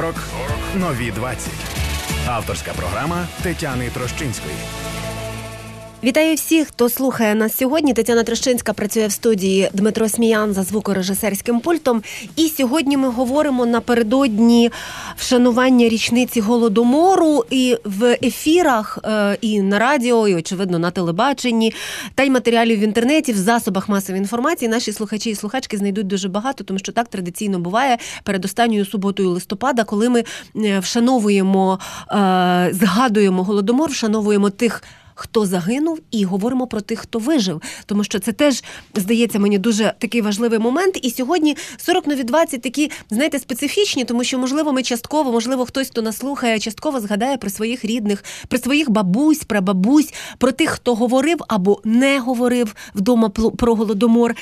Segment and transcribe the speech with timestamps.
[0.00, 0.14] 40
[0.74, 1.52] нові 20.
[2.28, 4.54] Авторська програма Тетяни Трощинської.
[6.04, 7.94] Вітаю всіх, хто слухає нас сьогодні.
[7.94, 12.02] Тетяна Трощинська працює в студії Дмитро Сміян за звукорежисерським пультом.
[12.36, 14.70] І сьогодні ми говоримо напередодні
[15.16, 21.72] вшанування річниці голодомору і в ефірах, е, і на радіо, і очевидно на телебаченні,
[22.14, 24.68] та й матеріалів в інтернеті, в засобах масової інформації.
[24.68, 29.30] Наші слухачі і слухачки знайдуть дуже багато, тому що так традиційно буває перед останньою суботою
[29.30, 30.24] листопада, коли ми
[30.56, 31.78] е, вшановуємо,
[32.12, 34.82] е, згадуємо голодомор, вшановуємо тих
[35.20, 37.62] хто загинув, і говоримо про тих, хто вижив.
[37.86, 40.98] Тому що це теж здається мені дуже такий важливий момент.
[41.02, 45.88] І сьогодні 40 нові 20 такі, знаєте, специфічні, тому що, можливо, ми частково, можливо, хтось,
[45.88, 50.94] хто нас слухає, частково згадає про своїх рідних, про своїх бабусь, прабабусь, про тих, хто
[50.94, 54.36] говорив або не говорив вдома про голодомор.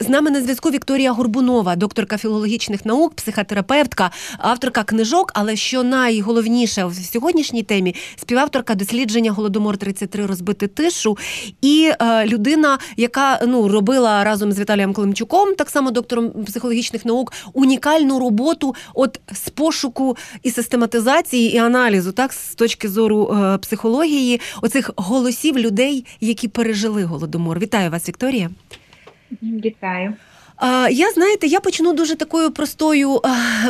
[0.00, 6.84] З нами на зв'язку Вікторія Горбунова, докторка філологічних наук, психотерапевтка, авторка книжок, але що найголовніше
[6.84, 11.18] в сьогоднішній темі співавторка дослідження голодомор 33 розбити тишу.
[11.60, 17.32] І е, людина, яка ну робила разом з Віталієм Климчуком, так само доктором психологічних наук,
[17.52, 24.40] унікальну роботу от з пошуку і систематизації і аналізу, так з точки зору е, психології,
[24.62, 27.58] оцих голосів людей, які пережили голодомор.
[27.58, 28.50] Вітаю вас, Вікторія.
[29.42, 30.14] Вітаю.
[30.90, 33.20] Я знаєте, я почну дуже такою простою,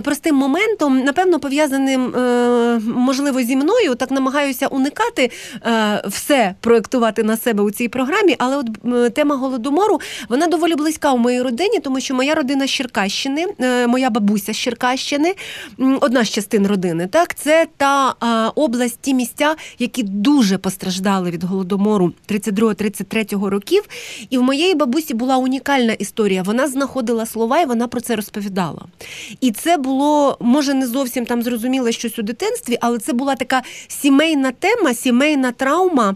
[0.03, 3.95] простим моментом, напевно, пов'язаним е, можливо зі мною.
[3.95, 5.31] Так намагаюся уникати
[5.67, 8.37] е, все проектувати на себе у цій програмі.
[8.39, 12.71] Але от тема голодомору вона доволі близька у моїй родині, тому що моя родина з
[12.71, 15.35] Черкащини, е, моя бабуся з Черкащини,
[16.01, 17.07] одна з частин родини.
[17.07, 18.15] Так, це та
[18.55, 23.85] область, ті місця, які дуже постраждали від голодомору 32-33 років.
[24.31, 26.43] І в моєї бабусі була унікальна історія.
[26.43, 28.83] Вона знаходила слова, і вона про це розповідала.
[29.41, 33.63] І це було, може, не зовсім там зрозуміло щось у дитинстві, але це була така
[33.89, 36.15] сімейна тема, сімейна травма.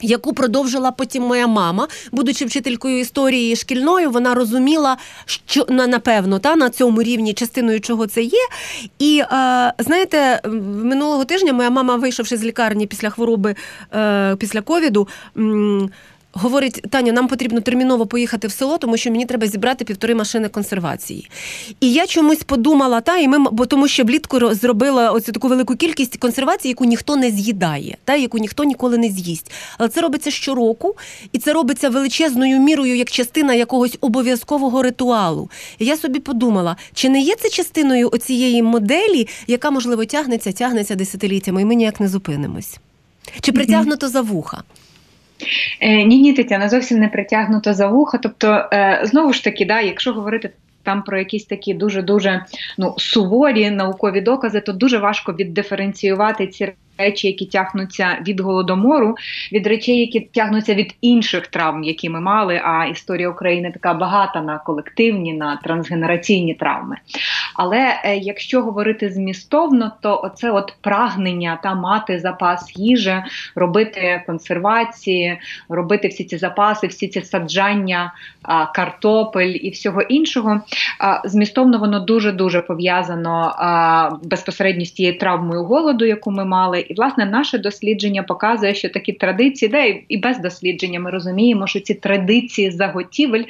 [0.00, 6.70] Яку продовжила потім моя мама, будучи вчителькою історії шкільною, вона розуміла, що напевно та на
[6.70, 8.38] цьому рівні частиною чого це є.
[8.98, 10.40] І е, знаєте,
[10.84, 13.54] минулого тижня моя мама, вийшовши з лікарні після хвороби,
[13.94, 15.08] е, після ковіду
[16.36, 20.48] говорить: Таня, нам потрібно терміново поїхати в село, тому що мені треба зібрати півтори машини
[20.48, 21.30] консервації.
[21.80, 25.76] І я чомусь подумала, та і ми, бо тому що влітку зробила оцю таку велику
[25.76, 29.52] кількість консервації, яку ніхто не з'їдає, та яку ніхто ніколи не з'їсть.
[29.78, 30.96] Але це робиться щороку,
[31.32, 35.50] і це робиться величезною мірою як частина якогось обов'язкового ритуалу.
[35.78, 40.94] І я собі подумала, чи не є це частиною оцієї моделі, яка можливо тягнеться, тягнеться
[40.94, 42.78] десятиліттями, і ми ніяк не зупинимось?
[43.40, 44.62] Чи притягнуто за вуха?
[45.80, 48.18] Е, ні, ні, Тетяна, зовсім не притягнуто за вуха.
[48.18, 50.50] Тобто, е, знову ж таки, да, якщо говорити
[50.82, 52.44] там про якісь такі дуже дуже
[52.78, 59.14] ну суворі наукові докази, то дуже важко віддиференціювати ці речі, які тягнуться від голодомору,
[59.52, 62.60] від речей, які тягнуться від інших травм, які ми мали.
[62.64, 66.96] А історія України така багата на колективні, на трансгенераційні травми.
[67.54, 73.22] Але е, якщо говорити змістовно, то оце от прагнення та мати запас їжі,
[73.54, 78.12] робити консервації, робити всі ці запаси, всі ці саджання,
[78.74, 80.60] картопель і всього іншого,
[81.24, 83.54] змістовно воно дуже дуже пов'язано
[84.22, 86.85] безпосередньо з тією травмою голоду, яку ми мали.
[86.88, 91.80] І власне наше дослідження показує, що такі традиції, де і без дослідження ми розуміємо, що
[91.80, 93.44] ці традиції заготівель.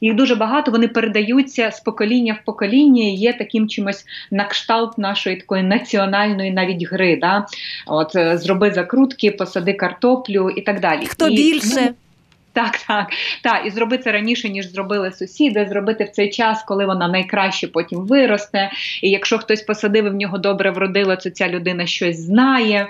[0.00, 4.98] Їх дуже багато, вони передаються з покоління в покоління і є таким чимось на кшталт
[4.98, 7.16] нашої такої національної навіть гри.
[7.16, 7.46] Да?
[7.86, 11.06] От е, Зроби закрутки, посади картоплю і так далі.
[11.06, 11.94] Хто і, більше?
[12.54, 13.10] Так, так,
[13.42, 17.68] так, і зробити це раніше, ніж зробили сусіди, зробити в цей час, коли вона найкраще
[17.68, 18.70] потім виросте.
[19.02, 22.88] І якщо хтось посадив і в нього добре вродило, то ця людина щось знає.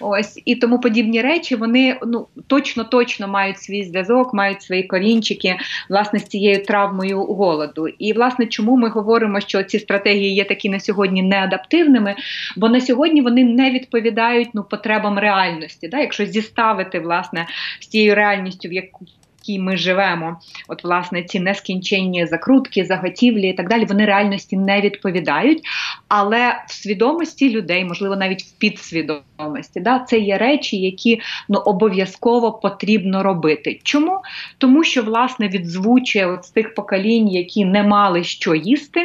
[0.00, 5.56] Ось і тому подібні речі вони ну точно точно мають свій зв'язок, мають свої корінчики
[5.90, 7.88] власне з цією травмою голоду.
[7.88, 12.14] І власне, чому ми говоримо, що ці стратегії є такі на сьогодні неадаптивними,
[12.56, 15.88] бо на сьогодні вони не відповідають ну потребам реальності.
[15.88, 15.98] Да?
[15.98, 17.46] Якщо зіставити власне
[17.80, 19.06] з тією реальністю, в яку
[19.42, 20.36] якій ми живемо,
[20.68, 25.62] от власне ці нескінченні закрутки, заготівлі і так далі, вони реальності не відповідають.
[26.08, 32.52] Але в свідомості людей, можливо, навіть в підсвідомості, да, це є речі, які ну обов'язково
[32.52, 33.80] потрібно робити.
[33.82, 34.18] Чому?
[34.58, 39.00] Тому що власне відзвучує от з тих поколінь, які не мали що їсти,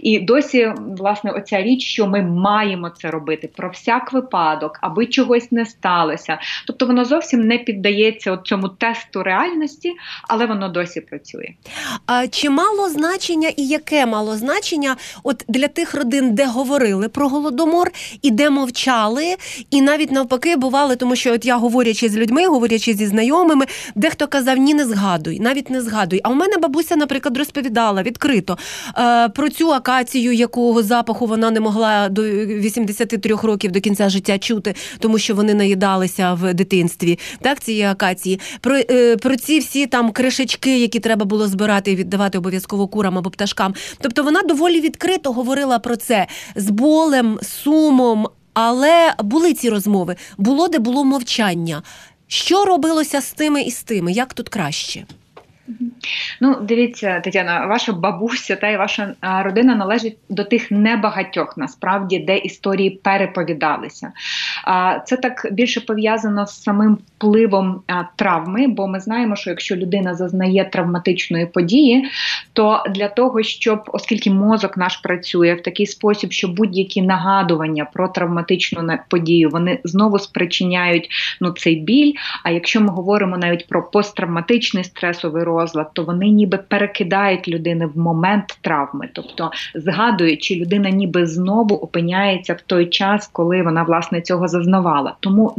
[0.00, 5.52] і досі власне оця річ, що ми маємо це робити про всяк випадок, аби чогось
[5.52, 6.38] не сталося.
[6.66, 9.92] Тобто воно зовсім не піддається цьому тесту реальності свідомості,
[10.28, 11.48] але воно досі працює.
[12.06, 17.28] А чи мало значення і яке мало значення от для тих родин, де говорили про
[17.28, 17.90] голодомор
[18.22, 19.36] і де мовчали,
[19.70, 24.26] і навіть навпаки бували, тому що от я говорячи з людьми, говорячи зі знайомими, дехто
[24.26, 26.20] казав ні, не згадуй, навіть не згадуй.
[26.24, 28.58] А у мене бабуся, наприклад, розповідала відкрито
[28.98, 34.38] е, про цю акацію, якого запаху вона не могла до 83 років до кінця життя
[34.38, 37.18] чути, тому що вони наїдалися в дитинстві.
[37.40, 41.96] Так, цієї акації, про, е, про ці всі там кришечки, які треба було збирати і
[41.96, 43.74] віддавати обов'язково курам або пташкам.
[44.00, 46.26] Тобто вона доволі відкрито говорила про це
[46.56, 48.26] з болем, сумом.
[48.54, 51.82] Але були ці розмови, було де було мовчання.
[52.26, 54.12] Що робилося з тими і з тими?
[54.12, 55.06] Як тут краще?
[56.40, 62.36] Ну, дивіться, Тетяна, ваша бабуся та й ваша родина належить до тих небагатьох, насправді, де
[62.36, 64.12] історії переповідалися.
[65.06, 67.82] Це так більше пов'язано з самим впливом
[68.16, 72.10] травми, бо ми знаємо, що якщо людина зазнає травматичної події,
[72.52, 78.08] то для того, щоб, оскільки мозок наш працює в такий спосіб, що будь-які нагадування про
[78.08, 81.08] травматичну подію вони знову спричиняють
[81.40, 82.12] ну, цей біль.
[82.42, 87.98] А якщо ми говоримо навіть про посттравматичний стресовий розлад, то вони ніби перекидають людини в
[87.98, 94.20] момент травми, тобто згадують, чи людина ніби знову опиняється в той час, коли вона власне
[94.20, 95.14] цього зазнавала.
[95.20, 95.54] Тому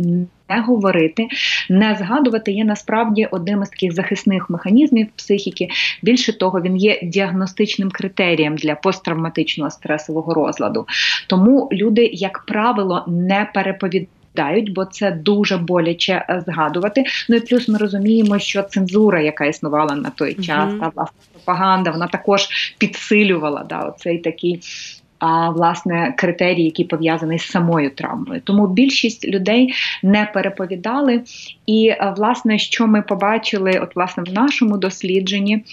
[0.50, 1.28] не говорити,
[1.70, 5.68] не згадувати є насправді одним із таких захисних механізмів психіки.
[6.04, 10.86] Більше того, він є діагностичним критерієм для посттравматичного стресового розладу.
[11.28, 17.04] Тому люди, як правило, не переповідають дають, бо це дуже боляче е, згадувати.
[17.30, 21.92] Ну і плюс ми розуміємо, що цензура, яка існувала на той час, та власне пропаганда,
[21.92, 22.48] вона також
[22.78, 24.60] підсилювала да, оцей такий.
[25.20, 29.74] А власне критерії, які пов'язані з самою травмою, тому більшість людей
[30.04, 31.22] не переповідали.
[31.66, 35.64] І е, власне, що ми побачили, от власне в нашому дослідженні,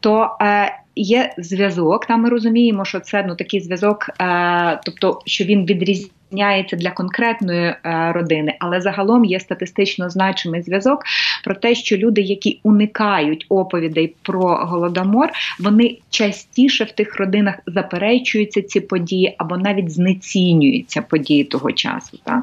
[0.00, 2.06] то е, є зв'язок.
[2.06, 6.90] Там ми розуміємо, що це ну такий зв'язок, е, тобто що він відрізняє відрізняється для
[6.90, 11.04] конкретної е, родини, але загалом є статистично значимий зв'язок
[11.44, 15.28] про те, що люди, які уникають оповідей про голодомор,
[15.60, 22.18] вони частіше в тих родинах заперечуються ці події або навіть знецінюються події того часу.
[22.24, 22.42] Так?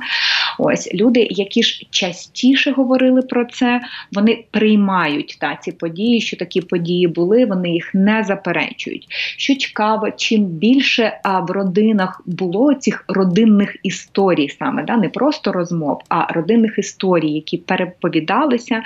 [0.60, 3.82] Ось люди, які ж частіше говорили про це,
[4.14, 9.08] вони приймають та ці події, що такі події були, вони їх не заперечують.
[9.38, 15.52] Що цікаво, чим більше а, в родинах було цих родинних історій, саме да, не просто
[15.52, 18.82] розмов, а родинних історій, які переповідалися,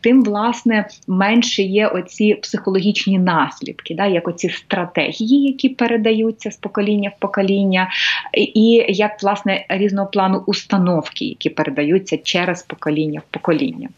[0.00, 7.12] тим власне менше є оці психологічні наслідки, да, як оці стратегії, які передаються з покоління
[7.16, 7.90] в покоління,
[8.32, 13.88] і як власне різного плану установки, які передаються через покоління в покоління.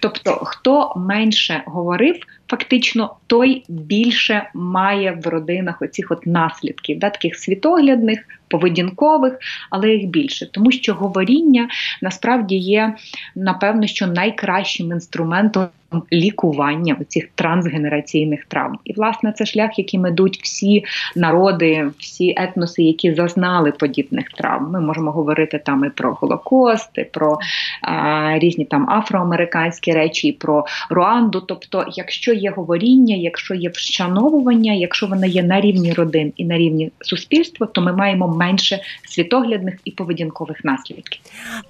[0.00, 2.16] Тобто, хто менше говорив,
[2.48, 8.24] фактично той більше має в родинах оцих от наслідків, да, таких світоглядних,
[8.54, 9.38] поведінкових,
[9.70, 11.68] але їх більше, тому що говоріння
[12.02, 12.94] насправді є
[13.34, 15.66] напевно що найкращим інструментом
[16.12, 18.78] лікування цих трансгенераційних травм.
[18.84, 20.84] І, власне, це шлях, яким ідуть всі
[21.16, 24.70] народи, всі етноси, які зазнали подібних травм.
[24.70, 27.38] Ми можемо говорити там і про Голокост, і про
[27.82, 31.40] а, різні там афроамериканські речі, і про Руанду.
[31.40, 36.58] Тобто, якщо є говоріння, якщо є вшановування, якщо воно є на рівні родин і на
[36.58, 41.20] рівні суспільства, то ми маємо менше світоглядних і поведінкових наслідків.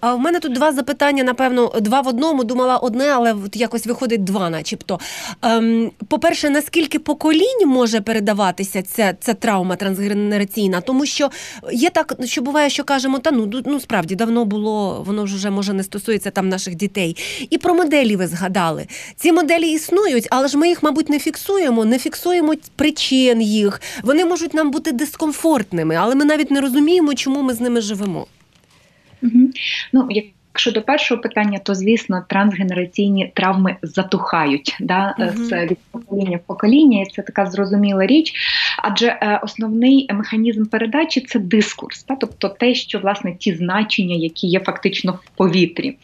[0.00, 2.44] А в мене тут два запитання, напевно, два в одному.
[2.44, 5.00] Думала одне, але якось виходить два, начебто.
[5.42, 10.80] Ем, По-перше, наскільки поколінь може передаватися ця ця травма трансгенераційна?
[10.80, 11.30] Тому що
[11.72, 15.50] є так, що буває, що кажемо, та ну ну справді давно було, воно ж вже
[15.50, 17.16] може не стосується там наших дітей.
[17.50, 18.86] І про моделі ви згадали.
[19.16, 23.80] Ці моделі існують, але ж ми їх, мабуть, не фіксуємо, не фіксуємо причин їх.
[24.02, 28.26] Вони можуть нам бути дискомфортними, але ми навіть не розуміємо, чому ми з ними живемо.
[29.22, 29.50] Угу.
[29.92, 35.44] Ну, як Якщо до першого питання, то звісно трансгенераційні травми затухають да, угу.
[35.44, 38.32] з від покоління в покоління, і це така зрозуміла річ.
[38.78, 44.46] Адже е, основний механізм передачі це дискурс, та, тобто те, що власне ті значення, які
[44.46, 45.96] є фактично в повітрі.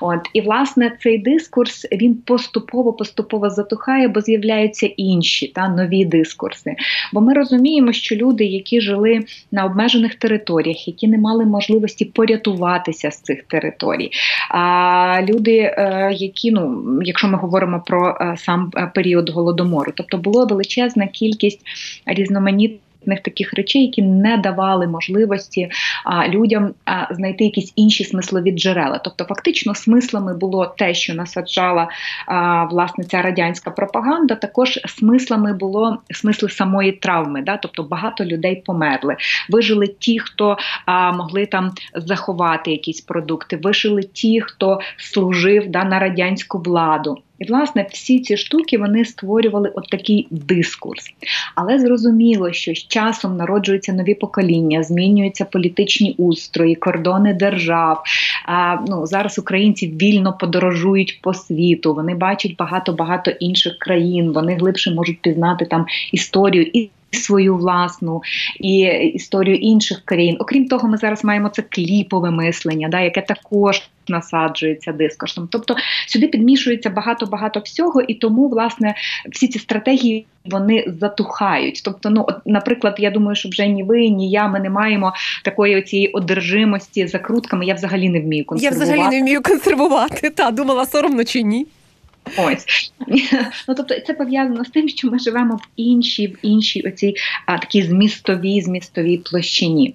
[0.00, 6.74] От І власне цей дискурс він поступово-поступово затухає, бо з'являються інші та нові дискурси.
[7.12, 9.20] Бо ми розуміємо, що люди, які жили
[9.52, 14.10] на обмежених територіях, які не мали можливості порятуватися з цих територій.
[14.50, 20.44] А люди, е, які ну, якщо ми говоримо про е, сам період голодомору, тобто була
[20.44, 21.60] величезна кількість
[22.06, 25.70] різноманітних таких речей, які не давали можливості
[26.04, 28.98] а, людям а, знайти якісь інші смислові джерела.
[28.98, 31.88] Тобто, фактично, смислами було те, що насаджала
[32.26, 34.34] а, власне ця радянська пропаганда.
[34.34, 37.42] Також смислами було смисли самої травми.
[37.42, 37.56] Да?
[37.56, 39.16] Тобто багато людей померли.
[39.48, 40.56] Вижили ті, хто
[40.86, 47.18] а, могли там заховати якісь продукти, вижили ті, хто служив да, на радянську владу.
[47.42, 51.04] І, власне, всі ці штуки вони створювали от такий дискурс.
[51.54, 58.02] Але зрозуміло, що з часом народжуються нові покоління, змінюються політичні устрої, кордони держав.
[58.46, 64.90] А, ну, Зараз українці вільно подорожують по світу, вони бачать багато-багато інших країн, вони глибше
[64.90, 66.70] можуть пізнати там історію.
[66.72, 68.22] і Свою власну
[68.60, 68.78] і
[69.14, 70.36] історію інших країн.
[70.40, 75.48] Окрім того, ми зараз маємо це кліпове мислення, да, яке також насаджується дискурсом.
[75.50, 75.76] Тобто
[76.08, 78.94] сюди підмішується багато-багато всього, і тому, власне,
[79.30, 81.82] всі ці стратегії вони затухають.
[81.84, 85.12] Тобто, ну, от, наприклад, я думаю, що вже ні ви, ні я, ми не маємо
[85.44, 87.66] такої цієї одержимості закрутками.
[87.66, 88.86] Я взагалі не вмію консервувати.
[88.86, 90.30] Я взагалі не вмію консервувати.
[90.30, 91.66] Та думала соромно чи ні.
[92.36, 92.92] Ось
[93.68, 97.14] ну тобто це пов'язано з тим, що ми живемо в іншій, в іншій оцій
[97.46, 99.94] а, такій змістовій змістовій площині.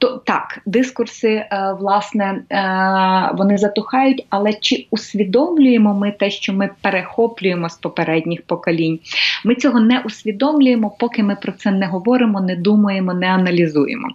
[0.00, 6.70] То так, дискурси, е, власне, е, вони затухають, але чи усвідомлюємо ми те, що ми
[6.80, 8.98] перехоплюємо з попередніх поколінь?
[9.44, 14.08] Ми цього не усвідомлюємо, поки ми про це не говоримо, не думаємо, не аналізуємо.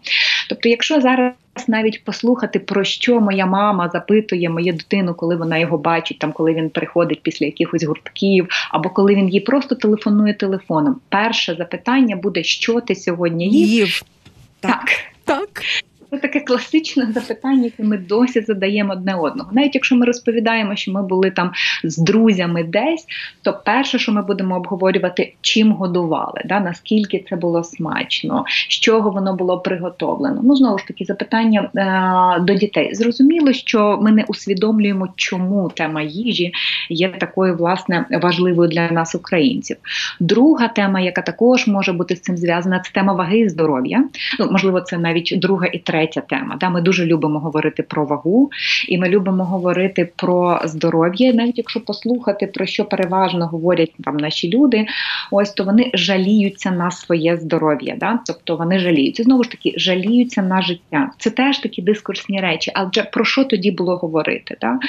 [0.50, 1.34] Тобто, якщо зараз
[1.68, 6.54] навіть послухати, про що моя мама запитує мою дитину, коли вона його бачить, там коли
[6.54, 10.96] він приходить після якихось гуртків, або коли він їй просто телефонує телефоном.
[11.10, 13.68] Перше запитання буде, що ти сьогодні їв?
[13.68, 14.02] їв.
[14.60, 14.72] Так.
[14.72, 15.15] Так.
[15.26, 15.64] stuck.
[16.12, 19.50] Це таке класичне запитання, яке ми досі задаємо одне одного.
[19.54, 21.52] Навіть якщо ми розповідаємо, що ми були там
[21.84, 23.06] з друзями десь,
[23.42, 29.10] то перше, що ми будемо обговорювати, чим годували, да, наскільки це було смачно, з чого
[29.10, 30.42] воно було приготовлено.
[30.44, 32.96] Ну знову ж таки, запитання е- до дітей.
[32.96, 36.52] Зрозуміло, що ми не усвідомлюємо, чому тема їжі
[36.90, 39.78] є такою власне важливою для нас, українців.
[40.20, 44.04] Друга тема, яка також може бути з цим зв'язана, це тема ваги і здоров'я.
[44.40, 46.58] Ну можливо, це навіть друга і третя третя тема.
[46.60, 48.50] Да, Ми дуже любимо говорити про вагу,
[48.88, 51.34] і ми любимо говорити про здоров'я.
[51.34, 54.86] Навіть якщо послухати, про що переважно говорять там наші люди,
[55.32, 57.96] ось то вони жаліються на своє здоров'я.
[58.00, 58.20] Да?
[58.28, 59.24] Тобто вони жаліються.
[59.24, 61.12] Знову ж таки, жаліються на життя.
[61.18, 62.72] Це теж такі дискурсні речі.
[62.76, 64.58] Адже про що тоді було говорити?
[64.62, 64.80] Да?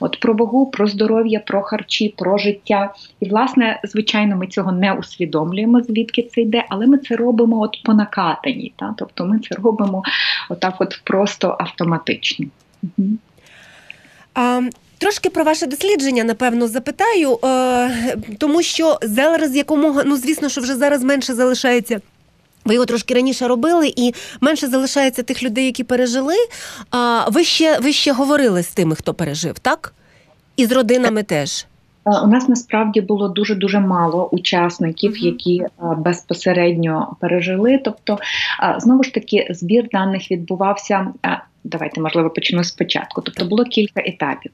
[0.00, 2.94] От Про вагу, про здоров'я, про харчі, про життя.
[3.20, 7.82] І, власне, звичайно, ми цього не усвідомлюємо, звідки це йде, але ми це робимо от
[7.84, 8.72] по накатанні.
[8.78, 8.94] Да?
[8.98, 10.02] Тобто ми це робимо
[10.54, 12.46] отак, от просто автоматично.
[12.82, 13.08] Угу.
[14.34, 14.60] А,
[14.98, 20.76] Трошки про ваше дослідження, напевно, запитаю, е, тому що зараз якомога, ну звісно, що вже
[20.76, 22.00] зараз менше залишається.
[22.64, 26.34] Ви його трошки раніше робили, і менше залишається тих людей, які пережили.
[26.90, 29.94] А ви ще ви ще говорили з тими, хто пережив, так?
[30.56, 31.66] І з родинами теж.
[32.04, 37.78] У нас насправді було дуже дуже мало учасників, які безпосередньо пережили.
[37.84, 38.18] Тобто,
[38.78, 41.06] знову ж таки, збір даних відбувався
[41.64, 43.22] Давайте, можливо, почну спочатку.
[43.22, 44.52] Тобто було кілька етапів.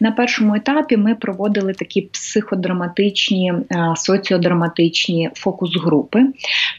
[0.00, 6.26] На першому етапі ми проводили такі психодраматичні, е, соціодраматичні фокус-групи.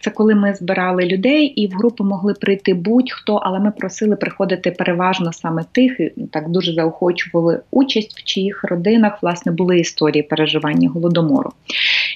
[0.02, 4.72] Це коли ми збирали людей, і в групу могли прийти будь-хто, але ми просили приходити
[4.72, 10.90] переважно саме тих, і так дуже заохочували участь, в чиїх родинах власне були історії переживання
[10.90, 11.52] голодомору.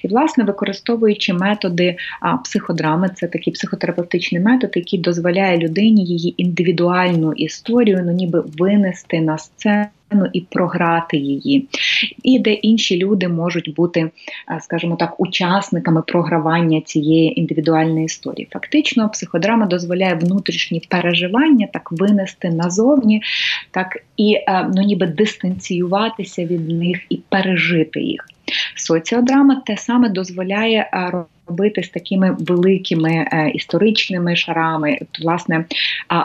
[0.05, 1.97] І, власне, використовуючи методи
[2.43, 9.37] психодрами, це такий психотерапевтичний метод, який дозволяє людині її індивідуальну історію, ну ніби винести на
[9.37, 9.89] сцену.
[10.33, 11.67] І програти її,
[12.23, 14.09] і де інші люди можуть бути,
[14.61, 18.47] скажімо так, учасниками програвання цієї індивідуальної історії.
[18.51, 23.21] Фактично, психодрама дозволяє внутрішні переживання так винести назовні,
[23.71, 24.37] так і
[24.75, 28.25] ну, ніби дистанціюватися від них і пережити їх.
[28.75, 30.89] Соціодрама те саме дозволяє
[31.47, 34.97] робити з такими великими е, історичними шарами.
[35.21, 35.65] Власне,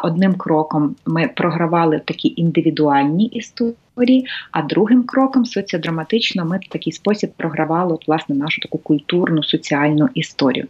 [0.03, 7.31] одним кроком ми програвали такі індивідуальні історії, а другим кроком соціодраматично ми в такий спосіб
[7.37, 10.67] програвали от, власне нашу таку культурну соціальну історію.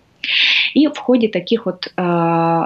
[0.75, 2.03] І в ході таких от е,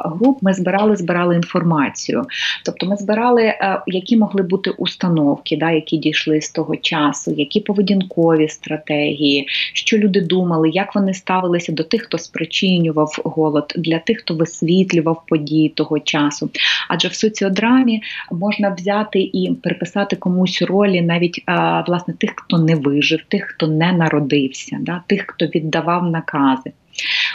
[0.04, 2.24] груп ми збирали збирали інформацію.
[2.64, 7.60] Тобто ми збирали, е, які могли бути установки, да, які дійшли з того часу, які
[7.60, 14.18] поведінкові стратегії, що люди думали, як вони ставилися до тих, хто спричинював голод, для тих,
[14.18, 16.50] хто висвітлював події того часу.
[16.88, 22.74] Адже в соціодрамі можна взяти і приписати комусь ролі навіть е, власне тих, хто не
[22.74, 26.72] вижив, тих, хто не народився, да, тих, хто віддавав накази.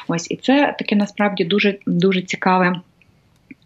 [0.07, 2.81] Ось і це таке насправді дуже дуже цікаве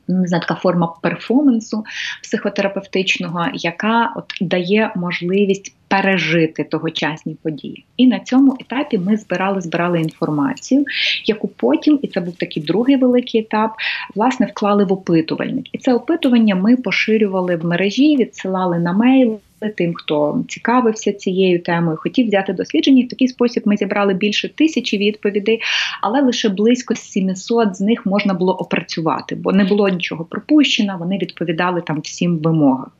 [0.07, 1.85] не знаю, така форма перформансу
[2.23, 7.85] психотерапевтичного, яка от дає можливість пережити тогочасні події.
[7.97, 10.85] І на цьому етапі ми збирали збирали інформацію,
[11.25, 13.71] яку потім, і це був такий другий великий етап,
[14.15, 15.65] власне, вклали в опитувальник.
[15.71, 19.39] І це опитування ми поширювали в мережі, відсилали на мейл
[19.77, 23.05] тим, хто цікавився цією темою, хотів взяти дослідження.
[23.05, 25.61] В такий спосіб ми зібрали більше тисячі відповідей,
[26.01, 30.95] але лише близько 700 з них можна було опрацювати, бо не було нічого пропущено.
[30.99, 32.91] Вони відповідали там всім вимогам.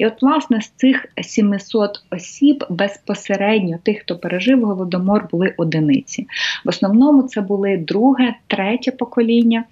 [0.00, 6.26] І от, власне, з цих 700 осіб безпосередньо тих, хто пережив голодомор, були одиниці.
[6.64, 9.64] В основному це були друге, третє покоління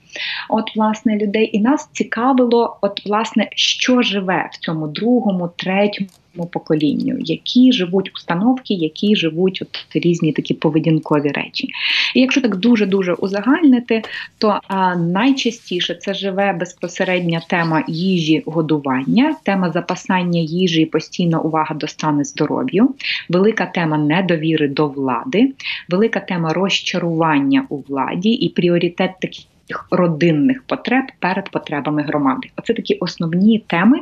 [0.49, 1.51] от, власне, людей.
[1.53, 6.11] І нас цікавило, от, власне, що живе в цьому другому, третьому
[6.53, 11.69] поколінню, які живуть установки, які живуть от різні такі поведінкові речі.
[12.15, 14.03] І якщо так дуже дуже узагальнити,
[14.39, 21.75] то а, найчастіше це живе безпосередня тема їжі годування, тема запасання їжі і постійна увага
[21.75, 22.95] до стану здоров'ю,
[23.29, 25.53] велика тема недовіри до влади,
[25.89, 29.45] велика тема розчарування у владі і пріоритет таких
[29.91, 32.51] родинних потреб перед потребами громади.
[32.57, 33.99] Оце такі основні теми,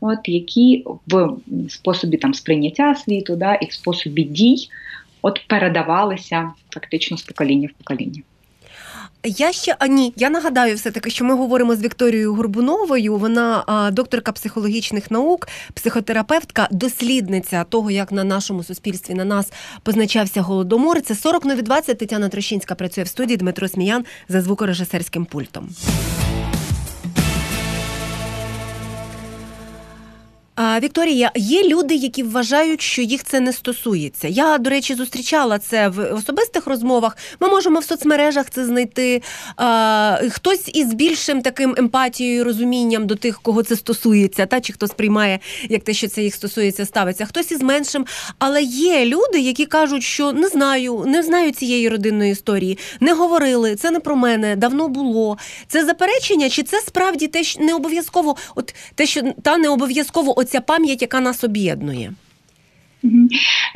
[0.00, 1.36] от які в
[1.68, 4.68] способі там сприйняття світу, да, і в способі дій
[5.22, 8.22] от передавалися фактично з покоління в покоління.
[9.24, 13.16] Я ще а ні, я нагадаю все таки, що ми говоримо з Вікторією Горбуновою.
[13.16, 20.42] Вона а, докторка психологічних наук, психотерапевтка, дослідниця того, як на нашому суспільстві на нас позначався
[20.42, 21.00] голодомор.
[21.00, 21.98] Це 40 нові 20.
[21.98, 25.68] Тетяна Трощинська працює в студії Дмитро Сміян за звукорежисерським пультом.
[30.58, 34.28] Вікторія, є люди, які вважають, що їх це не стосується.
[34.28, 37.16] Я, до речі, зустрічала це в особистих розмовах.
[37.40, 39.22] Ми можемо в соцмережах це знайти.
[40.30, 45.38] Хтось із більшим таким емпатією, розумінням до тих, кого це стосується, та чи хто сприймає,
[45.68, 47.26] як те, що це їх стосується, ставиться.
[47.26, 48.06] Хтось із меншим.
[48.38, 53.76] Але є люди, які кажуть, що не знаю, не знаю цієї родинної історії, не говорили.
[53.76, 55.38] Це не про мене, давно було.
[55.68, 60.38] Це заперечення, чи це справді те, що не обов'язково, от те, що та не обов'язково
[60.48, 62.12] оця пам'ять, яка нас об'єднує.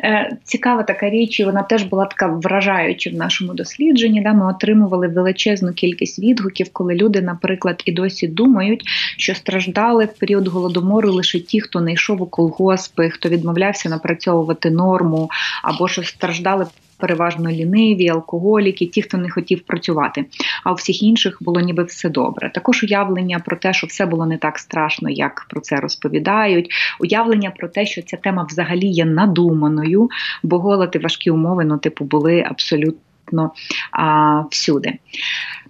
[0.05, 4.21] Е, цікава така річ, і вона теж була така вражаюча в нашому дослідженні.
[4.21, 8.83] Да, Ми отримували величезну кількість відгуків, коли люди, наприклад, і досі думають,
[9.17, 14.71] що страждали в період голодомору лише ті, хто не йшов у колгоспи, хто відмовлявся напрацьовувати
[14.71, 15.31] норму,
[15.63, 16.67] або що страждали
[17.03, 20.25] переважно ліниві, алкоголіки, ті, хто не хотів працювати.
[20.65, 22.51] А у всіх інших було ніби все добре.
[22.55, 26.71] Також уявлення про те, що все було не так страшно, як про це розповідають.
[27.01, 30.11] Уявлення про те, що ця тема взагалі є надуманою,
[30.43, 33.51] бо голод і важкі умови, ну, типу, були абсолютно
[33.93, 34.93] а, всюди.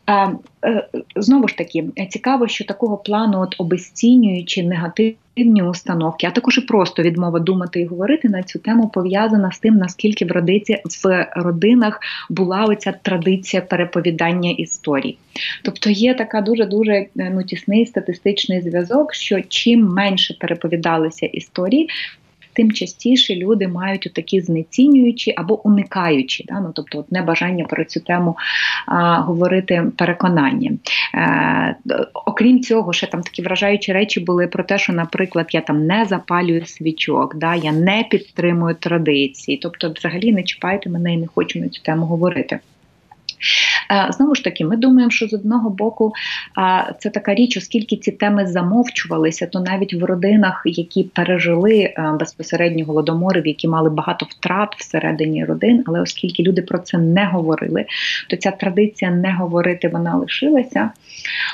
[0.09, 0.37] Е,
[1.17, 7.03] Знову ж таки, цікаво, що такого плану, от обесцінюючи негативні установки, а також і просто
[7.03, 12.01] відмова думати і говорити на цю тему пов'язана з тим, наскільки в родиці в родинах
[12.31, 15.17] була оця традиція переповідання історій.
[15.65, 21.89] Тобто є така дуже дуже ну, тісний статистичний зв'язок, що чим менше переповідалися історії,
[22.53, 26.61] тим частіше люди мають такі знецінюючі або уникаючі, да?
[26.61, 28.37] ну, тобто от небажання про цю тему
[28.87, 30.71] а, говорити переконання.
[31.15, 31.77] Е,
[32.27, 36.05] Окрім цього, ще там такі вражаючі речі були про те, що, наприклад, я там не
[36.05, 37.55] запалюю свічок, да?
[37.55, 42.07] я не підтримую традиції, тобто, взагалі не чіпайте мене і не хочу на цю тему
[42.07, 42.61] говорити.
[43.91, 46.13] Е, знову ж таки, ми думаємо, що з одного боку
[46.99, 52.85] це така річ, оскільки ці теми замовчувалися, то навіть в родинах, які пережили е, безпосередньо
[52.85, 57.85] голодомори, які мали багато втрат всередині родин, але оскільки люди про це не говорили,
[58.29, 60.91] то ця традиція не говорити вона лишилася.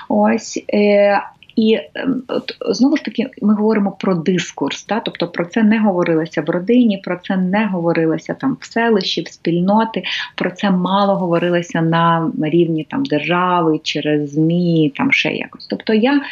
[0.08, 1.22] Ось е,
[1.58, 5.00] і ем, от знову ж таки ми говоримо про дискурс, та?
[5.00, 9.28] тобто про це не говорилося в родині, про це не говорилося там в селищі, в
[9.28, 10.02] спільноти,
[10.34, 15.66] про це мало говорилося на рівні там держави через ЗМІ, там ще якось.
[15.66, 16.22] Тобто я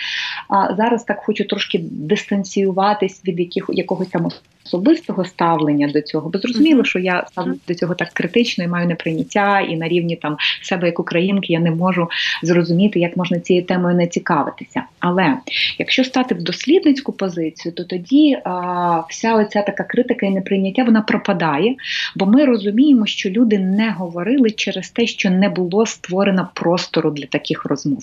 [0.48, 4.28] а, зараз так хочу трошки дистанціюватись від яких, якогось там
[4.66, 8.86] особистого ставлення до цього, бо зрозуміло, що я ставлю до цього так критично і маю
[8.86, 12.08] неприйняття, і на рівні там себе як українки я не можу
[12.42, 14.82] зрозуміти, як можна цією темою не цікавитися.
[15.00, 15.36] Але
[15.78, 21.00] якщо стати в дослідницьку позицію, то тоді а, вся оця така критика і неприйняття вона
[21.02, 21.74] пропадає,
[22.16, 27.26] бо ми розуміємо, що люди не говорили через те, що не було створено простору для
[27.26, 28.02] таких розмов.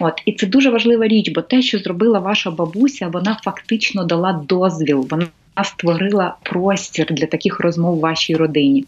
[0.00, 4.44] От і це дуже важлива річ, бо те, що зробила ваша бабуся, вона фактично дала
[4.48, 5.06] дозвіл.
[5.10, 5.26] Вона
[5.64, 8.84] створила простір для таких розмов в вашій родині.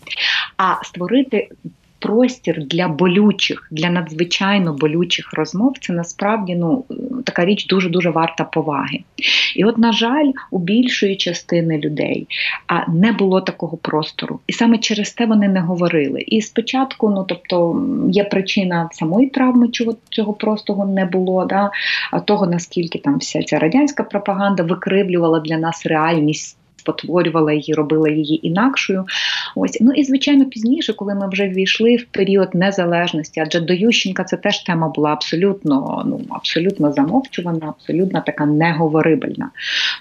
[0.56, 1.48] А створити
[1.98, 6.84] простір для болючих, для надзвичайно болючих розмов, це насправді ну,
[7.24, 9.00] така річ дуже дуже варта поваги.
[9.56, 12.26] І от, на жаль, у більшої частини людей
[12.66, 14.40] а не було такого простору.
[14.46, 16.20] І саме через те вони не говорили.
[16.26, 21.70] І спочатку, ну тобто, є причина самої травми, чого цього простого не було, да,
[22.24, 26.57] того наскільки там вся ця радянська пропаганда викривлювала для нас реальність
[26.88, 29.04] спотворювала її, робила її інакшою.
[29.54, 34.24] Ось ну і звичайно пізніше, коли ми вже ввійшли в період незалежності, адже до Ющенка
[34.24, 39.50] це теж тема була абсолютно ну абсолютно замовчувана, абсолютно така неговорибельна.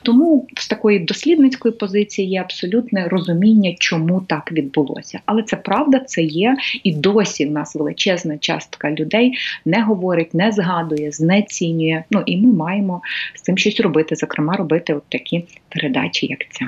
[0.04, 5.20] Тому з такої дослідницької позиції є абсолютне розуміння, чому так відбулося.
[5.26, 9.34] Але це правда, це є, і досі в нас величезна частка людей
[9.66, 12.04] не говорить, не згадує, знецінює.
[12.12, 13.02] Ну і ми маємо
[13.36, 16.68] з цим щось робити, зокрема, робити от такі передачі, як ця.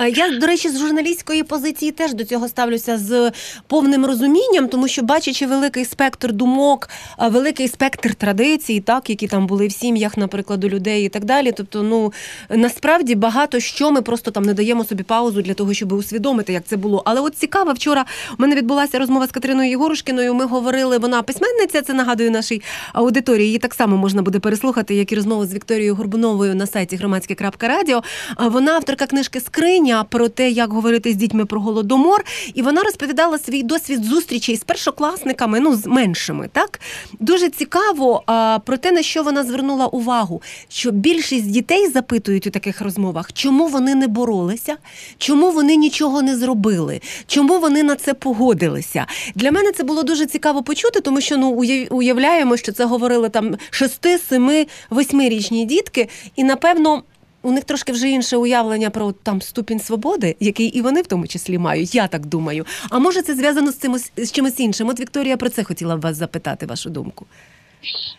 [0.00, 3.32] Я, до речі, з журналістської позиції теж до цього ставлюся з
[3.66, 9.66] повним розумінням, тому що бачачи великий спектр думок, великий спектр традицій, так які там були
[9.66, 11.52] в сім'ях, наприклад, у людей і так далі.
[11.52, 12.12] Тобто, ну
[12.50, 16.64] насправді багато що ми просто там не даємо собі паузу для того, щоб усвідомити, як
[16.64, 17.02] це було.
[17.04, 18.04] Але от цікаво, вчора
[18.38, 20.34] у мене відбулася розмова з Катериною Єгорушкіною.
[20.34, 23.46] Ми говорили, вона письменниця, це нагадую нашій аудиторії.
[23.46, 28.02] Її так само можна буде переслухати, як і розмову з Вікторією Горбуновою на сайті громадське.радіо.
[28.38, 33.38] Вона авторка книжки Скринь про те, як говорити з дітьми про голодомор, і вона розповідала
[33.38, 36.48] свій досвід зустрічей з першокласниками, ну з меншими.
[36.52, 36.80] Так
[37.20, 42.50] дуже цікаво а, про те, на що вона звернула увагу, що більшість дітей запитують у
[42.50, 44.76] таких розмовах, чому вони не боролися,
[45.18, 49.06] чому вони нічого не зробили, чому вони на це погодилися.
[49.34, 51.48] Для мене це було дуже цікаво почути, тому що ну
[51.90, 57.02] уявляємо, що це говорили там шести, семи, восьмирічні дітки, і напевно
[57.46, 61.26] у них трошки вже інше уявлення про там ступінь свободи, який і вони в тому
[61.26, 61.94] числі мають.
[61.94, 62.66] Я так думаю.
[62.90, 64.88] А може це зв'язано з цим з чимось іншим?
[64.88, 67.26] От Вікторія про це хотіла б вас запитати, вашу думку.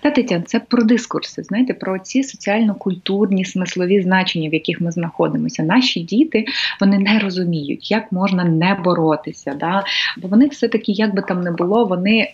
[0.01, 5.63] Та Тетяна, це про дискурси, знаєте, про ці соціально-культурні смислові значення, в яких ми знаходимося.
[5.63, 6.45] Наші діти
[6.82, 9.53] вони не розуміють, як можна не боротися.
[9.60, 9.84] Да?
[10.17, 12.32] Бо вони все-таки, як би там не було, вони е,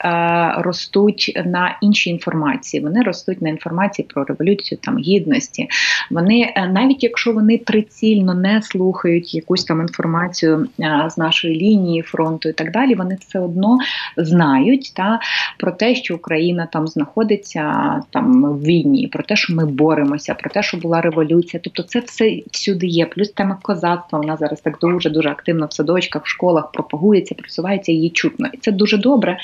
[0.57, 2.83] ростуть на іншій інформації.
[2.83, 5.67] Вони ростуть на інформації про революцію там гідності.
[6.11, 12.01] Вони, е, навіть якщо вони прицільно не слухають якусь там інформацію е, з нашої лінії
[12.01, 13.77] фронту і так далі, вони все одно
[14.17, 15.19] знають та,
[15.59, 20.33] про те, що Україна там знаходиться знаходиться там в війні, про те, що ми боремося,
[20.33, 21.61] про те, що була революція.
[21.63, 23.05] Тобто, це все всюди є.
[23.05, 27.91] Плюс тема козацтва вона зараз так дуже дуже активно в садочках, в школах пропагується, просувається
[27.91, 28.49] її чутно.
[28.53, 29.37] І це дуже добре.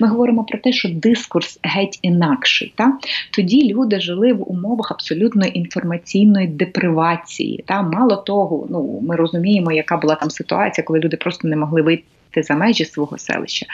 [0.00, 2.72] Ми говоримо про те, що дискурс геть інакший.
[2.76, 2.92] Та?
[3.30, 7.64] Тоді люди жили в умовах абсолютно інформаційної депривації.
[7.66, 7.82] Та?
[7.82, 12.04] Мало того, ну ми розуміємо, яка була там ситуація, коли люди просто не могли вийти
[12.36, 13.66] за межі свого селища.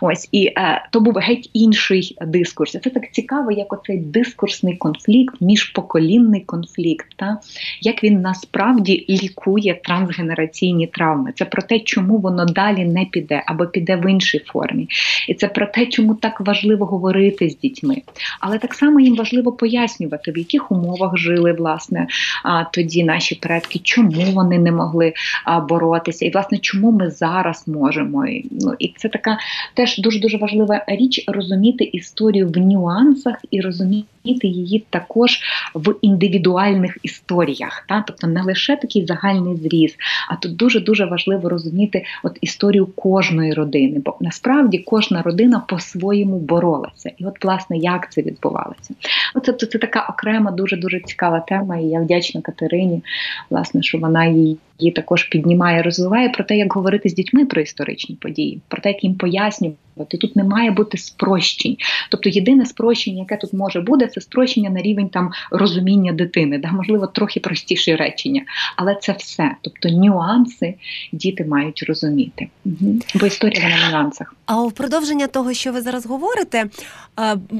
[0.00, 2.72] Ось і е, то був геть інший дискурс.
[2.72, 7.38] Це так цікаво, як оцей дискурсний конфлікт, міжпоколінний конфлікт, та
[7.80, 11.32] як він насправді лікує трансгенераційні травми.
[11.36, 14.88] Це про те, чому воно далі не піде або піде в іншій формі.
[15.28, 17.96] І це про те, чому так важливо говорити з дітьми.
[18.40, 22.06] Але так само їм важливо пояснювати, в яких умовах жили власне
[22.44, 25.12] а, тоді наші предки, чому вони не могли
[25.44, 28.48] а, боротися, і власне чому ми зараз можемо можемо.
[28.50, 29.38] Ну і це така
[29.74, 35.40] теж дуже дуже важлива річ розуміти історію в нюансах і розуміти її також
[35.74, 37.84] в індивідуальних історіях.
[37.88, 38.04] Та?
[38.06, 39.96] Тобто не лише такий загальний зріз,
[40.28, 46.38] а тут дуже дуже важливо розуміти от історію кожної родини, бо насправді кожна родина по-своєму
[46.38, 47.10] боролася.
[47.18, 48.94] І от, власне, як це відбувалося.
[49.34, 51.78] Оце це, це така окрема, дуже дуже цікава тема.
[51.78, 53.02] І я вдячна Катерині,
[53.50, 57.62] власне, що вона її її також піднімає, розвиває про те, як говорити з дітьми про
[57.62, 60.18] історичні події, про те, як їм пояснювати.
[60.20, 61.76] Тут не має бути спрощень.
[62.10, 66.72] Тобто єдине спрощення, яке тут може бути, це спрощення на рівень там розуміння дитини, да,
[66.72, 68.42] можливо, трохи простіші речення.
[68.76, 69.50] Але це все.
[69.62, 70.74] Тобто нюанси
[71.12, 72.48] діти мають розуміти.
[72.64, 72.98] Угу.
[73.14, 74.34] Бо історія на нюансах.
[74.46, 76.64] А у продовження того, що ви зараз говорите,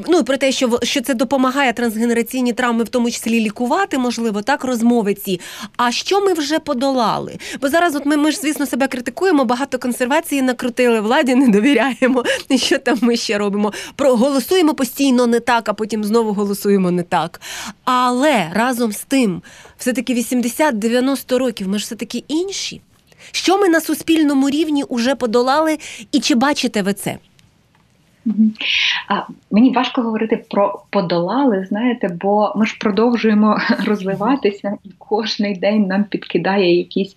[0.09, 4.65] ну про те, що що це допомагає трансгенераційні травми, в тому числі лікувати, можливо, так
[4.65, 5.41] розмови ці.
[5.77, 7.39] А що ми вже подолали?
[7.61, 12.25] Бо зараз, от ми, ми ж звісно себе критикуємо, багато консервації накрутили, владі не довіряємо.
[12.57, 13.73] Що там ми ще робимо?
[13.97, 16.44] Проголосуємо постійно не так, а потім знову голосуємо
[16.91, 17.41] не так.
[17.85, 19.43] Але разом з тим,
[19.79, 22.81] все таки 80-90 років, ми ж все таки інші.
[23.33, 25.79] Що ми на суспільному рівні вже подолали,
[26.13, 27.19] і чи бачите ви це?
[29.09, 35.87] А, Мені важко говорити про подолали, знаєте, бо ми ж продовжуємо розвиватися, і кожний день
[35.87, 37.15] нам підкидає якісь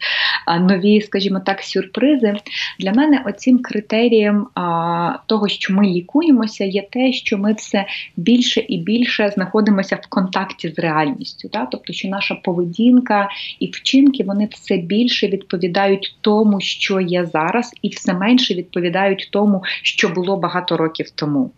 [0.59, 2.35] нові, скажімо так, сюрпризи.
[2.79, 7.85] Для мене оцім критерієм а, того, що ми лікуємося, є те, що ми все
[8.17, 11.49] більше і більше знаходимося в контакті з реальністю.
[11.53, 11.67] Да?
[11.71, 17.89] Тобто, що наша поведінка і вчинки вони все більше відповідають тому, що є зараз, і
[17.89, 21.51] все менше відповідають тому, що було багато років тому.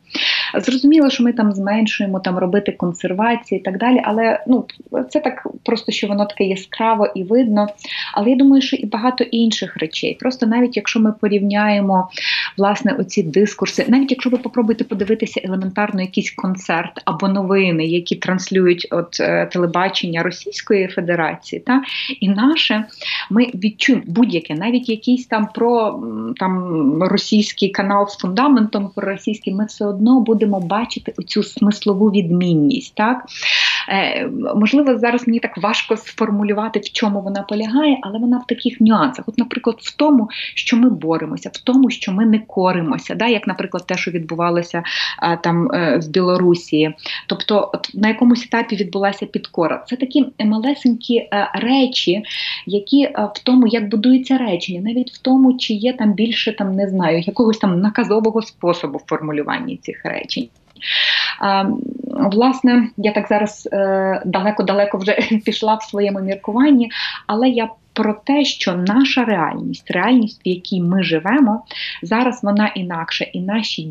[0.58, 4.65] Зрозуміло, що ми там зменшуємо там робити консервації і так далі, але ну
[5.10, 7.67] це так просто, що воно таке яскраво і видно.
[8.13, 10.17] Але я думаю, що і багато інших речей.
[10.19, 12.10] Просто навіть якщо ми порівняємо
[12.58, 18.88] власне оці дискурси, навіть якщо ви попробуєте подивитися елементарно якийсь концерт або новини, які транслюють
[18.91, 21.82] от е, телебачення Російської Федерації, та
[22.19, 22.86] і наше,
[23.30, 26.04] ми відчуємо будь-яке, навіть якийсь там про
[26.36, 32.96] там російський канал з фундаментом, про російський, ми все одно будемо бачити оцю смислову відмінність.
[32.96, 33.26] так
[34.56, 39.25] можливо, зараз мені так важко сформулювати, в чому вона полягає, але вона в таких нюансах.
[39.28, 43.47] От, наприклад, в тому, що ми боремося, в тому, що ми не коримося, да, як,
[43.47, 44.84] наприклад, те, що відбувалося
[45.43, 46.93] там е, в Білорусі.
[47.28, 49.84] Тобто, от на якомусь етапі відбулася підкора.
[49.88, 52.23] Це такі малесенькі е, речі,
[52.65, 56.88] які в тому, як будується речення, навіть в тому, чи є там більше там не
[56.88, 60.49] знаю, якогось там наказового способу формулювання цих речень.
[62.32, 65.13] Власне, я так зараз е, далеко-далеко вже
[65.46, 66.92] пішла в своєму міркуванні,
[67.28, 71.63] але я про те, що наша реальність, реальність, в якій ми живемо,
[72.04, 73.84] зараз вона інакша, і наші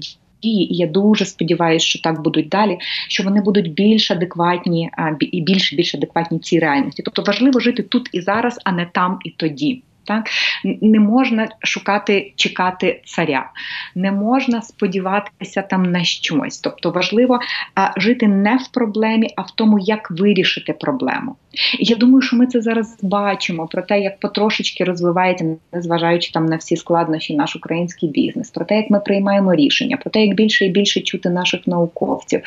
[0.42, 0.74] дії.
[0.74, 5.72] І я дуже сподіваюся, що так будуть далі, що вони будуть більш адекватні і більш
[5.72, 7.02] більш адекватні цій реальності.
[7.02, 9.82] Тобто важливо жити тут і зараз, а не там і тоді.
[10.08, 10.28] Так
[10.64, 13.50] не можна шукати, чекати царя,
[13.94, 16.58] не можна сподіватися там на щось.
[16.58, 17.40] Тобто важливо
[17.74, 21.36] а, жити не в проблемі, а в тому, як вирішити проблему.
[21.78, 26.46] І я думаю, що ми це зараз бачимо про те, як потрошечки розвивається, незважаючи там
[26.46, 30.36] на всі складнощі, наш український бізнес, про те, як ми приймаємо рішення, про те, як
[30.36, 32.40] більше і більше чути наших науковців,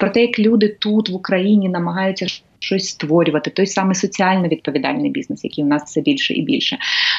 [0.00, 2.26] про те, як люди тут в Україні намагаються
[2.58, 6.78] щось створювати, той самий соціально відповідальний бізнес, який у нас все більше і більше.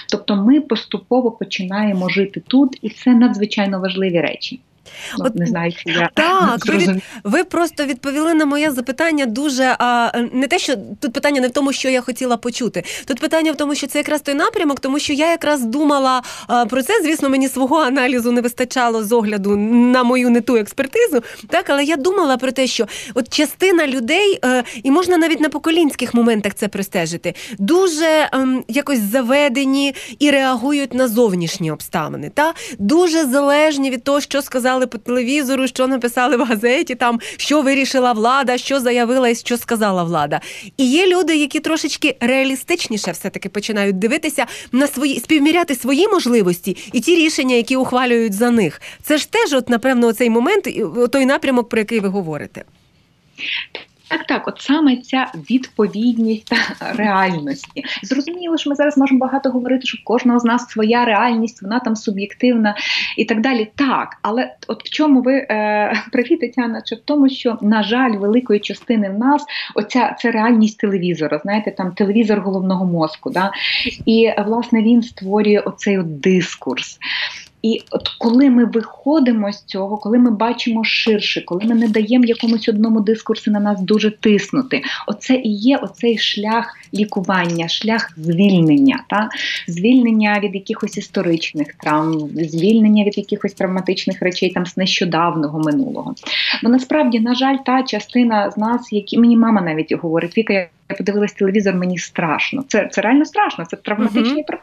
[0.09, 4.59] Тобто, ми поступово починаємо жити тут, і це надзвичайно важливі речі.
[5.19, 6.65] Ну, От, не знаю, чи я так.
[6.67, 6.89] Ви, від,
[7.23, 11.51] ви просто відповіли на моє запитання дуже а не те, що тут питання не в
[11.51, 12.83] тому, що я хотіла почути.
[13.05, 16.65] Тут питання в тому, що це якраз той напрямок, тому що я якраз думала а,
[16.65, 16.93] про це.
[17.03, 21.23] Звісно, мені свого аналізу не вистачало з огляду на мою не ту експертизу.
[21.47, 25.39] Так, але я думала про те, що от частина людей, а, е, і можна навіть
[25.39, 32.31] на поколінських моментах це пристежити, дуже а, ем, якось заведені і реагують на зовнішні обставини.
[32.33, 37.19] Та дуже залежні від того, що сказали показали по телевізору, що написали в газеті, там
[37.37, 40.41] що вирішила влада, що заявила і що сказала влада.
[40.77, 46.99] І є люди, які трошечки реалістичніше все-таки починають дивитися на свої співміряти свої можливості і
[47.01, 48.81] ті рішення, які ухвалюють за них.
[49.03, 50.67] Це ж теж, от напевно, цей момент,
[51.11, 52.63] той напрямок, про який ви говорите.
[54.07, 56.45] Так, так, от саме ця відповідність
[56.79, 57.83] та реальності.
[58.03, 61.79] Зрозуміло, що ми зараз можемо багато говорити, що в кожного з нас своя реальність, вона
[61.79, 62.75] там суб'єктивна
[63.17, 63.71] і так далі.
[63.75, 68.11] Так, але от в чому ви е, праві, Тетяна, чи в тому, що, на жаль,
[68.11, 73.29] великої частини в нас оця це реальність телевізора, знаєте, там телевізор головного мозку.
[73.29, 73.51] Да?
[74.05, 76.99] І власне він створює оцей от дискурс.
[77.65, 82.25] І от коли ми виходимо з цього, коли ми бачимо ширше, коли ми не даємо
[82.25, 89.03] якомусь одному дискурсу на нас дуже тиснути, оце і є оцей шлях лікування, шлях звільнення,
[89.09, 89.29] та
[89.67, 96.15] звільнення від якихось історичних травм, звільнення від якихось травматичних речей там з нещодавного минулого.
[96.63, 100.69] Бо насправді, на жаль, та частина з нас, які мені мама навіть говорить, Віка, я
[100.97, 102.63] подивилась телевізор, мені страшно.
[102.67, 104.57] Це це реально страшно, це травматичний uh-huh.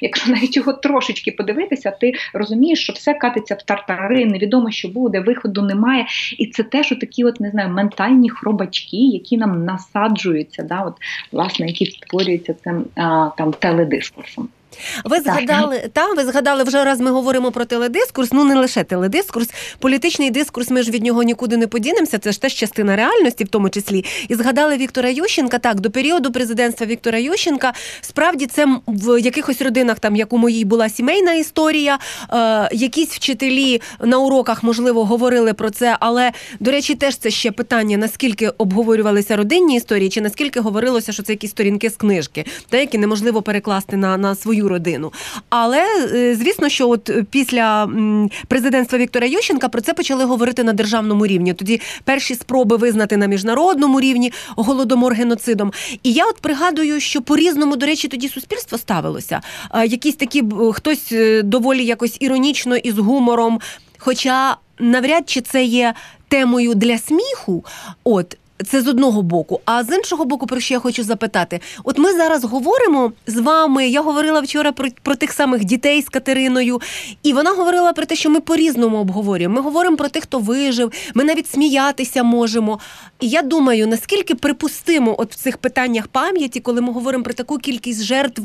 [0.00, 5.20] Якщо навіть його трошечки подивитися, ти розумієш, що все катиться в тартари, невідомо, що буде,
[5.20, 6.06] виходу немає.
[6.38, 10.94] І це теж такі, от не знаю, ментальні хробачки, які нам насаджуються, да, от,
[11.32, 14.48] власне, які створюються цим а, там теледискурсом.
[15.04, 17.00] Ви згадали та ви згадали вже раз.
[17.00, 18.32] Ми говоримо про теледискурс.
[18.32, 20.70] Ну не лише теледискурс, політичний дискурс.
[20.70, 22.18] Ми ж від нього нікуди не подінемося.
[22.18, 24.04] Це ж теж частина реальності, в тому числі.
[24.28, 25.58] І згадали Віктора Ющенка.
[25.58, 30.64] Так, до періоду президентства Віктора Ющенка справді це в якихось родинах, там як у моїй
[30.64, 31.98] була сімейна історія.
[32.32, 35.96] Е, Якісь вчителі на уроках можливо говорили про це.
[36.00, 41.22] Але до речі, теж це ще питання: наскільки обговорювалися родинні історії, чи наскільки говорилося, що
[41.22, 45.12] це якісь сторінки з книжки, та які неможливо перекласти на, на свою свою родину.
[45.50, 47.88] Але е, звісно, що от після
[48.48, 51.54] президентства Віктора Ющенка про це почали говорити на державному рівні.
[51.54, 55.72] Тоді перші спроби визнати на міжнародному рівні голодомор геноцидом.
[56.02, 59.40] І я от пригадую, що по різному, до речі, тоді суспільство ставилося.
[59.86, 63.60] Якісь такі хтось е, доволі якось іронічно і з гумором.
[63.98, 65.94] Хоча навряд чи це є
[66.28, 67.64] темою для сміху,
[68.04, 68.36] от
[68.66, 69.60] це з одного боку.
[69.64, 73.88] А з іншого боку, про що я хочу запитати: от ми зараз говоримо з вами.
[73.88, 76.80] Я говорила вчора про, про тих самих дітей з Катериною,
[77.22, 79.54] і вона говорила про те, що ми по-різному обговорюємо.
[79.54, 82.78] Ми говоримо про тих, хто вижив, ми навіть сміятися можемо.
[83.20, 87.58] І я думаю, наскільки припустимо от в цих питаннях пам'яті, коли ми говоримо про таку
[87.58, 88.42] кількість жертв.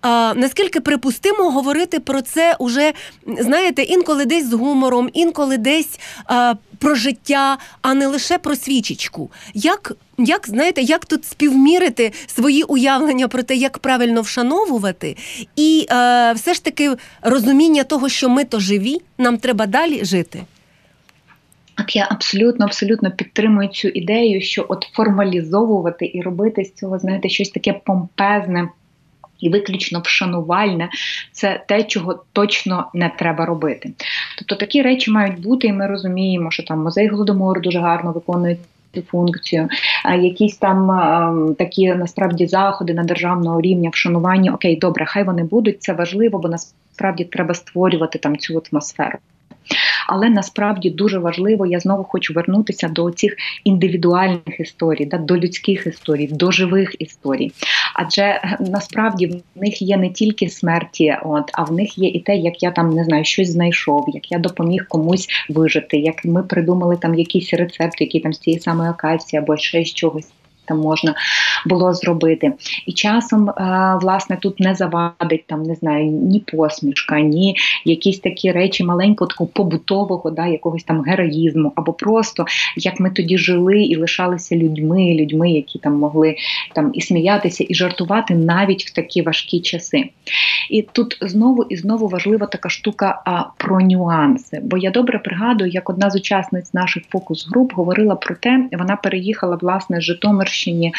[0.00, 2.92] А, Наскільки припустимо говорити про це уже,
[3.26, 9.30] знаєте, інколи десь з гумором, інколи десь а, про життя, а не лише про свічечку.
[9.54, 15.16] Як як знаєте, як тут співмірити свої уявлення про те, як правильно вшановувати,
[15.56, 16.90] і е, все ж таки
[17.22, 20.40] розуміння того, що ми то живі, нам треба далі жити.
[21.74, 27.28] Так, я абсолютно абсолютно підтримую цю ідею, що от формалізовувати і робити з цього, знаєте,
[27.28, 28.68] щось таке помпезне
[29.40, 30.88] і виключно вшанувальне
[31.32, 33.92] це те, чого точно не треба робити.
[34.38, 38.56] Тобто такі речі мають бути, і ми розуміємо, що там музей голодомору дуже гарно виконує.
[38.94, 39.68] Цю функцію,
[40.22, 44.52] якісь там а, такі насправді заходи на державного рівня вшанування.
[44.54, 45.82] Окей, добре, хай вони будуть.
[45.82, 49.18] Це важливо, бо насправді треба створювати там цю атмосферу.
[50.06, 55.86] Але насправді дуже важливо, я знову хочу вернутися до цих індивідуальних історій, да, до людських
[55.86, 57.52] історій, до живих історій.
[57.94, 62.20] Адже е, насправді в них є не тільки смерті, от а в них є і
[62.20, 66.42] те, як я там не знаю, щось знайшов, як я допоміг комусь вижити, як ми
[66.42, 70.28] придумали там якийсь рецепт, який там з цієї самої акації або ще з чогось
[70.70, 71.14] там можна
[71.66, 72.52] було зробити.
[72.86, 73.54] І часом, е,
[74.02, 79.50] власне, тут не завадить там, не знаю, ні посмішка, ні якісь такі речі маленького такого
[79.54, 82.44] побутового, да, якогось там героїзму, або просто
[82.76, 86.36] як ми тоді жили і лишалися людьми, людьми, які там могли
[86.74, 90.08] там і сміятися, і жартувати навіть в такі важкі часи.
[90.70, 94.60] І тут знову і знову важлива така штука а, про нюанси.
[94.62, 99.56] Бо я добре пригадую, як одна з учасниць наших фокус-груп говорила про те, вона переїхала
[99.56, 100.04] власне з
[100.60, 100.92] Житомирщині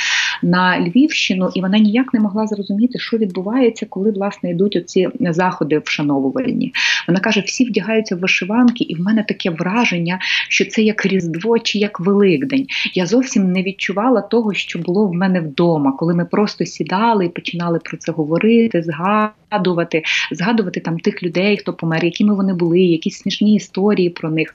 [0.44, 5.82] на Львівщину, і вона ніяк не могла зрозуміти, що відбувається, коли власне йдуть оці заходи
[5.86, 6.74] вшановувальні.
[7.08, 10.20] Вона каже: всі вдягаються в вишиванки, і в мене таке враження,
[10.50, 12.66] що це як Різдво чи як Великдень.
[12.94, 17.30] Я зовсім не відчувала того, що було в мене вдома, коли ми просто сідали і
[17.30, 23.18] починали про це говорити, згадувати, згадувати там тих людей, хто помер, якими вони були, якісь
[23.18, 24.54] смішні історії про них.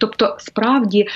[0.00, 1.06] Тобто, справді,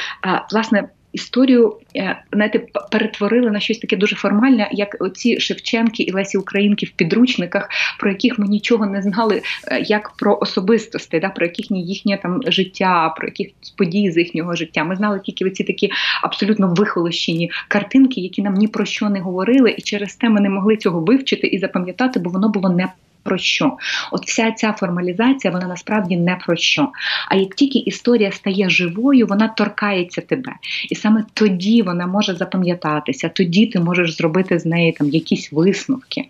[0.52, 6.38] власне історію е, знаєте, перетворили на щось таке дуже формальне, як оці Шевченки і Лесі
[6.38, 11.46] Українки в підручниках, про яких ми нічого не знали, е, як про особистості, да, про
[11.46, 14.84] яких їхнє там життя, про яких події з їхнього життя.
[14.84, 15.90] Ми знали тільки оці такі
[16.22, 20.48] абсолютно вихолощені картинки, які нам ні про що не говорили, і через те ми не
[20.48, 22.88] могли цього вивчити і запам'ятати, бо воно було не
[23.26, 23.76] про що.
[24.12, 26.88] От вся ця формалізація, вона насправді не про що.
[27.28, 30.52] А як тільки історія стає живою, вона торкається тебе.
[30.90, 36.24] І саме тоді вона може запам'ятатися, тоді ти можеш зробити з неї там якісь висновки.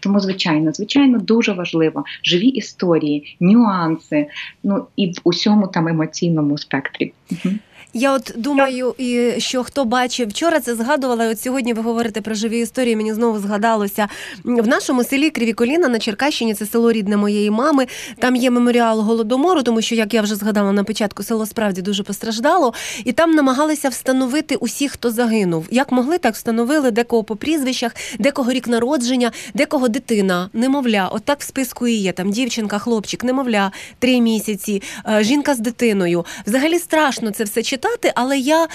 [0.00, 4.26] Тому, звичайно, звичайно, дуже важливо живі історії, нюанси,
[4.64, 7.12] ну і в усьому там емоційному спектрі.
[7.94, 11.28] Я от думаю, і що хто бачив вчора, це згадувала.
[11.28, 12.96] От сьогодні ви говорите про живі історії.
[12.96, 14.08] Мені знову згадалося
[14.44, 16.54] в нашому селі Кривіколіна на Черкащині.
[16.54, 17.86] Це село рідне моєї мами.
[18.18, 22.02] Там є меморіал голодомору, тому що, як я вже згадала на початку, село справді дуже
[22.02, 25.66] постраждало, і там намагалися встановити усіх, хто загинув.
[25.70, 31.08] Як могли, так встановили декого по прізвищах, декого рік народження, декого дитина, немовля.
[31.12, 32.12] От так в списку і є.
[32.12, 36.24] Там дівчинка, хлопчик, немовля, три місяці, е, жінка з дитиною.
[36.46, 38.68] Взагалі страшно це все читати але я,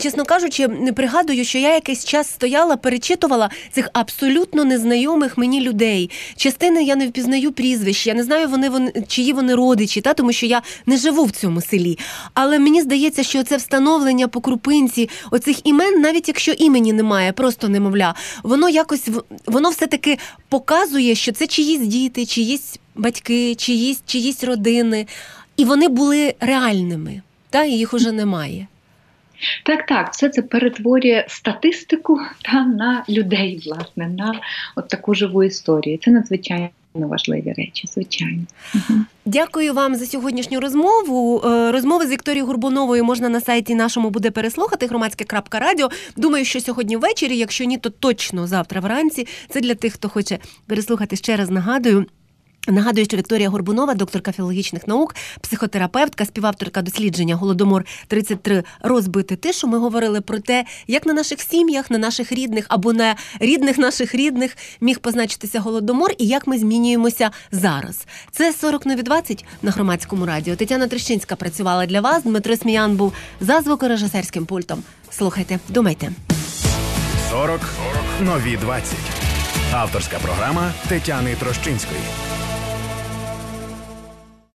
[0.00, 6.10] чесно кажучи, не пригадую, що я якийсь час стояла, перечитувала цих абсолютно незнайомих мені людей.
[6.36, 10.32] Частини я не впізнаю прізвищ, я не знаю, вони вони чиї вони родичі, та тому
[10.32, 11.98] що я не живу в цьому селі.
[12.34, 17.68] Але мені здається, що це встановлення по крупинці оцих імен, навіть якщо імені немає, просто
[17.68, 19.08] немовля, воно якось
[19.46, 25.06] воно все таки показує, що це чиїсь діти, чиїсь батьки, чиїсь, чиїсь родини,
[25.56, 27.22] і вони були реальними
[27.52, 28.66] та і їх уже немає.
[29.64, 34.40] Так, так, все це перетворює статистику та на людей, власне, на
[34.76, 35.98] от таку живу історію.
[36.02, 38.42] Це надзвичайно важливі речі, звичайно.
[39.24, 41.42] Дякую вам за сьогоднішню розмову.
[41.44, 45.90] Е, Розмови з Вікторією Гурбуновою можна на сайті нашому буде переслухати громадське.радіо.
[46.16, 49.26] Думаю, що сьогодні ввечері, якщо ні, то точно завтра вранці.
[49.48, 51.50] Це для тих, хто хоче переслухати ще раз.
[51.50, 52.06] Нагадую.
[52.68, 59.66] Нагадую, що Вікторія Горбунова, докторка філологічних наук, психотерапевтка, співавторка дослідження Голодомор 33 розбити тишу.
[59.68, 64.14] Ми говорили про те, як на наших сім'ях, на наших рідних або на рідних наших
[64.14, 68.06] рідних міг позначитися голодомор і як ми змінюємося зараз.
[68.30, 70.56] Це 40 нові 20 на громадському радіо.
[70.56, 72.22] Тетяна Трещинська працювала для вас.
[72.22, 74.82] Дмитро Сміян був за звукорежисерським пультом.
[75.10, 76.12] Слухайте, думайте.
[77.30, 77.60] 40
[78.20, 78.94] нові 20.
[79.72, 82.00] Авторська програма Тетяни Трощинської.